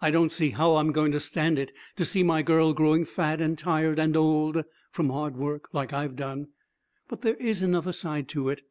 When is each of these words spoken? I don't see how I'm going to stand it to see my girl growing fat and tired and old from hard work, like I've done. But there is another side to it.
I 0.00 0.10
don't 0.10 0.32
see 0.32 0.50
how 0.50 0.74
I'm 0.74 0.90
going 0.90 1.12
to 1.12 1.20
stand 1.20 1.56
it 1.56 1.70
to 1.94 2.04
see 2.04 2.24
my 2.24 2.42
girl 2.42 2.72
growing 2.72 3.04
fat 3.04 3.40
and 3.40 3.56
tired 3.56 3.96
and 3.96 4.16
old 4.16 4.64
from 4.90 5.10
hard 5.10 5.36
work, 5.36 5.68
like 5.72 5.92
I've 5.92 6.16
done. 6.16 6.48
But 7.06 7.20
there 7.22 7.36
is 7.36 7.62
another 7.62 7.92
side 7.92 8.26
to 8.30 8.48
it. 8.48 8.62